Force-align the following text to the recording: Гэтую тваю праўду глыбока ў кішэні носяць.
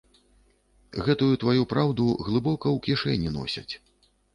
Гэтую 1.09 1.29
тваю 1.45 1.63
праўду 1.75 2.03
глыбока 2.31 2.67
ў 2.75 2.77
кішэні 2.91 3.41
носяць. 3.41 3.73